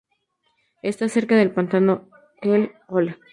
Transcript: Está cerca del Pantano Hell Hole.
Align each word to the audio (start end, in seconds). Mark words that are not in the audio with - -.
Está 0.81 1.07
cerca 1.09 1.35
del 1.35 1.51
Pantano 1.51 2.09
Hell 2.41 2.71
Hole. 2.87 3.19